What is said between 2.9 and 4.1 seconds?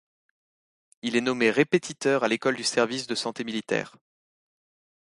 de Santé militaire.